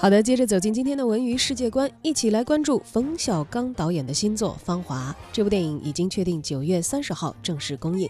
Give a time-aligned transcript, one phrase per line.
[0.00, 5.10] 好的，接着走进今天的文娱世界观，一起来关注冯小刚导演的新作《芳华》。
[5.32, 8.08] 这部电影已经确定九月三十号正式公映。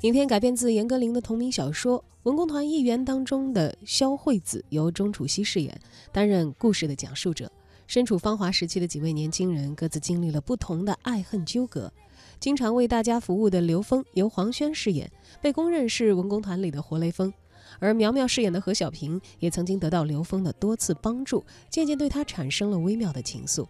[0.00, 5.78] 影片改编自严歌苓的同名小说，《文工团一员》当中的肖惠子由钟楚曦饰演，
[6.10, 7.52] 担任故事的讲述者。
[7.86, 11.92] 身处芳华时期的几位年轻人，各自经历了不同的爱恨纠葛。
[12.40, 15.10] 经常为大家服务的刘峰由黄轩饰演，
[15.42, 17.30] 被公认是文工团里的活雷锋。
[17.78, 23.66] 而苗苗饰演的何小平也曾经得到刘峰的多次帮助，渐渐对他产生了微妙的情愫。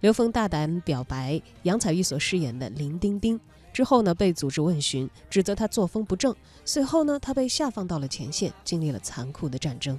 [0.00, 3.38] 刘峰大胆表白杨采钰所饰演的林丁丁
[3.72, 6.34] 之后呢，被组织问询，指责他作风不正。
[6.64, 9.98] 随后呢，他被下放到了前线，经历了残酷的战争。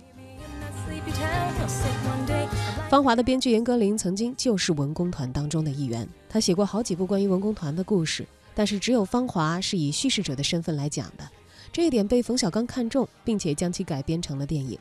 [2.89, 11.29] 芳华的编剧严歌苓曾经就是文工团当中的一员，他写过好几部关于文工团的故事，但是只有芳华是以叙事者的身份来讲的。
[11.71, 14.77] 这一点被冯小刚看中，并且将其改编成了电影。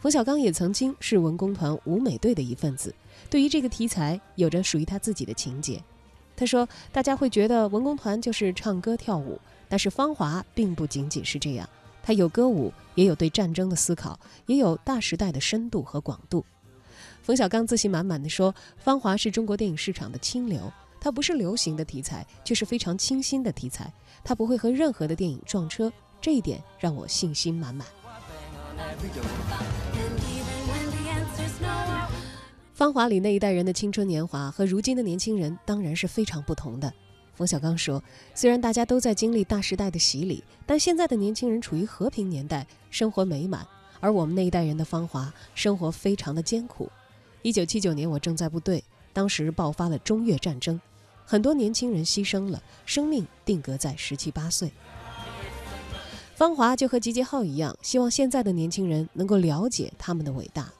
[0.00, 2.94] 冯小刚也曾经是文工团舞美队的一份子，
[3.28, 5.82] 对于这个题材有着属于他自己的情节。
[6.36, 11.68] 他说：“大家会觉得文工团就是唱歌跳舞，但是芳华并不仅仅是这样，
[12.00, 16.44] 它有歌舞，也有对战争的思考，也有大时代的深度和广度。”
[17.22, 27.86] 冯小刚自信满满的说：“芳华是中国电影市场的清流，它不是流行的题材，却是非常清新的题材，它不会和任何的电影撞车。”这一点让我信心满满。
[32.74, 36.92] 芳华里那一代人的青春年华和如今的年轻人当然是非常不同的。
[37.34, 38.02] 冯小刚说
[38.34, 43.64] ：“虽然大家都在经历大时代的洗礼，但现在的年轻人处于和平年代，生活美满；
[44.00, 46.90] 而我们那一代人的芳华，生活非常的艰苦。
[47.42, 50.80] 一九七九年，我正在部队，当时爆发了中越战争，
[51.24, 54.72] 很多年轻人牺牲了，生命定格在十七八岁。”
[56.38, 60.72] 芳华就和集结号一样，希望现在的年轻人能够了解他们的伟大。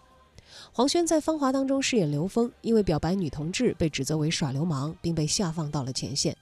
[0.71, 6.37] 黄轩在芳华当中饰演刘峰，因为表白女同志被指责为耍流氓，并被下放到了前线。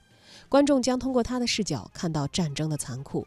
[0.50, 3.26] 观众将通过他的视角看到战争的残酷。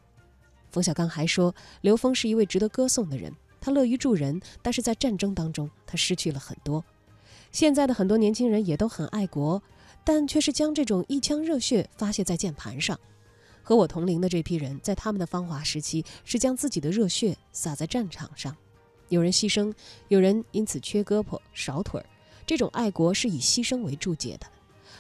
[0.69, 6.85] 冯小刚还说，刘峰是一位值得歌颂的人，他乐于助人，但是在战争当中他失去了很多。
[7.51, 9.59] 现在的很多年轻人也都很爱国，
[10.03, 12.99] 但却是将这种一腔热血发泄在键盘上。
[13.69, 18.57] 和我同龄的这批人，在他们的芳华时期，是将自己的热血洒在战场上，
[19.09, 19.71] 有人牺牲，
[20.07, 22.05] 有人因此缺胳膊少腿儿。
[22.47, 24.47] 这种爱国是以牺牲为注解的。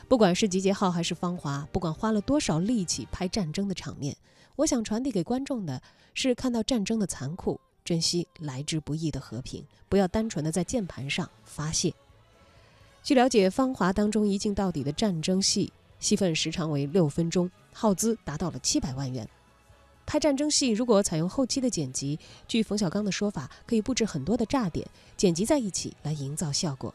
[0.07, 4.15] 不管是集结号还是芳华，不管花了多少力气拍战争的场面，
[4.55, 5.81] 我想传递给观众的
[6.13, 11.91] 是看到战争的残酷，珍惜来之不易的和平，不要单纯的在键盘上发泄。
[13.01, 15.73] 据了解，芳华当中一镜到底的战争戏。
[15.99, 19.27] 戏份时长为六分钟，耗资达到了七百万元。
[20.05, 26.91] 拍战争戏如果采用后期的剪辑，据冯小刚的说法，可以布置很多的炸点，剪辑在一起来营造效果；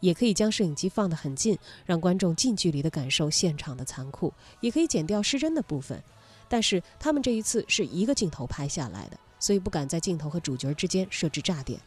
[0.00, 6.02] 也可以将摄影机放得很近，让观众近距离的感受现场的残酷；也可以剪掉失真的部分。
[6.48, 11.80] 但是他们这一次是一个镜头拍下来的，所以不敢在镜头和主角之间设置炸点。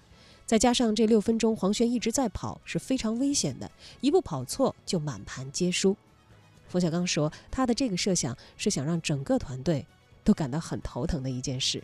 [0.45, 5.97] 再加上这六分钟黄轩一直在跑，是非常危险的，一步跑错就满盘皆输。
[6.71, 9.85] 冯小刚说：“他的这个设想是想让整个团队
[10.23, 11.83] 都感到很头疼的一件事。”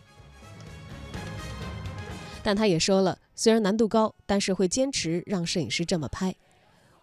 [2.42, 6.34] 但他也说了，虽然难度高，但是会坚持让摄影师这么拍。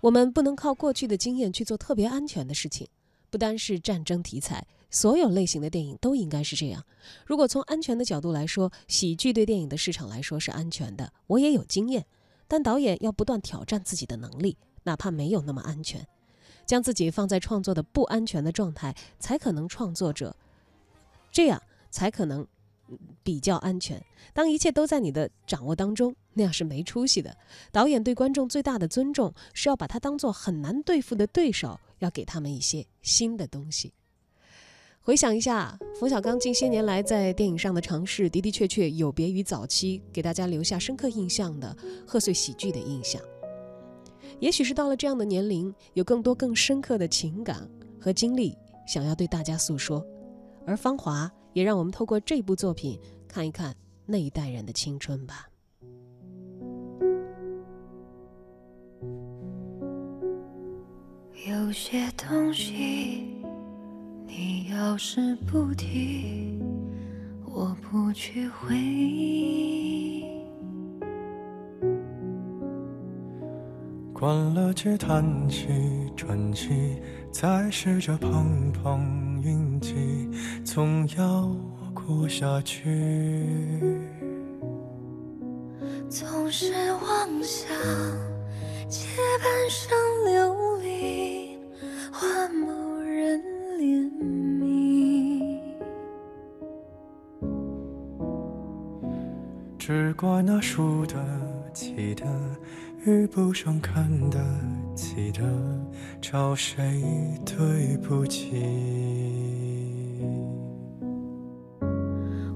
[0.02, 2.88] 我们不能靠过去的经验去做特别安全的事情。
[3.30, 6.84] 不单是战争题材，所有类型的电影都应该是这样。
[7.26, 12.06] 如果从安全的角度来说，喜剧对电影的市场来说是安全的，我也有经验。
[12.48, 16.08] 但导演要不断挑战自己的能力，哪怕没有那么安全。
[16.66, 20.36] 将自己放在创作的不安全的状态，才可能创作者，
[21.32, 22.46] 这样才可能
[23.24, 24.04] 比较安全。
[24.34, 27.36] 当一切都在你的掌握当中，那样是没出息的。
[27.72, 33.94] 导演对观众最大的尊重，是要把他当做很难对付的对手，要给他们一些新的东西。
[35.02, 43.22] 回想一下，冯小刚近些年来在电影上的尝试，的的确确有别于早期给大家留下深刻印象的贺岁喜剧的印象。
[44.40, 47.68] 也许是到了这样的年龄，有更多更深刻的情感
[48.00, 48.56] 和经历
[48.86, 50.06] 想要对大家诉说，
[50.66, 55.48] 而《芳华》也让我们透过这部作品看一看那一代人的青春吧。
[61.48, 63.44] 有些东西，
[64.26, 66.60] 你要是不提，
[67.46, 70.26] 我不去回忆。
[74.18, 75.68] 关了机，叹息，
[76.16, 77.02] 喘气，
[77.34, 80.30] 再试着碰碰运气，
[80.64, 81.54] 总要
[81.94, 83.46] 过下去。
[86.10, 87.68] 总是妄想
[88.88, 89.06] 借
[89.44, 91.58] 半生流离
[92.10, 93.38] 换某人
[93.78, 94.10] 怜
[94.62, 95.60] 悯，
[99.78, 101.18] 只怪那输得
[101.74, 102.26] 起的
[103.06, 104.40] 遇不上看得
[104.96, 105.44] 起的，
[106.20, 106.84] 找谁
[107.46, 108.52] 对不起？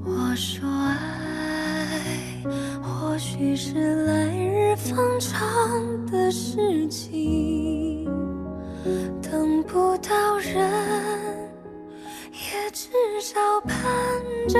[0.04, 1.88] 我说爱
[2.82, 5.38] 或许是来日方长
[6.08, 8.06] 的事情，
[9.22, 10.68] 等不到人，
[12.32, 12.90] 也至
[13.22, 13.78] 少盼
[14.48, 14.60] 着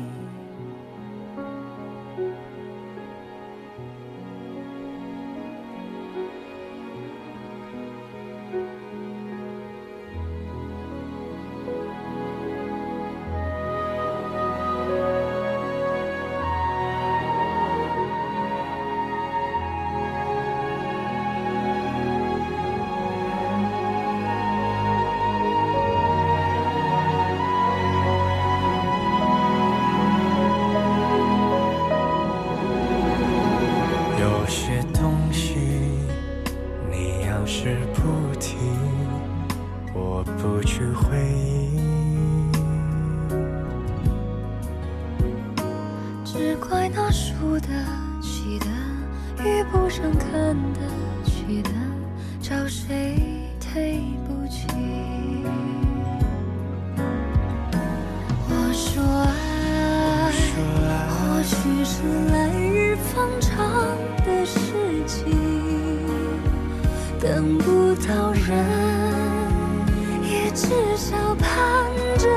[70.53, 70.67] 至
[70.97, 71.85] 少盼
[72.17, 72.27] 着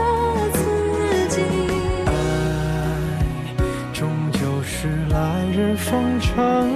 [0.53, 1.43] 自己。
[2.07, 2.13] 爱
[3.93, 6.74] 终究是来日方长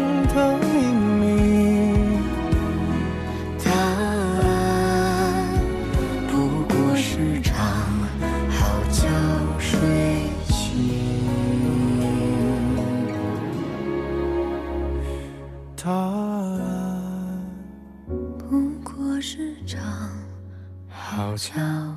[20.99, 21.97] 好觉觉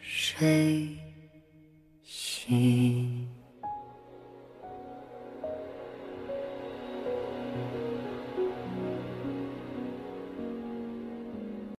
[0.00, 0.98] 睡
[2.02, 3.41] 醒。